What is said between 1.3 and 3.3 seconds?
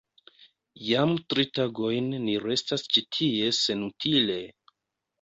tri tagojn ni restas ĉi